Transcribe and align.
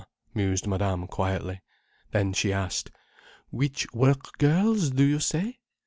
mused 0.33 0.65
Madame 0.65 1.05
quietly. 1.05 1.61
Then 2.09 2.33
she 2.33 2.51
asked: 2.51 2.89
"Which 3.51 3.85
work 3.93 4.35
girls 4.39 4.89
do 4.89 5.03
you 5.03 5.19
say?" 5.19 5.59